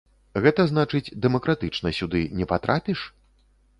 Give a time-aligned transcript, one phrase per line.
[0.45, 2.99] Гэта значыць дэмакратычна сюды не патрапіш?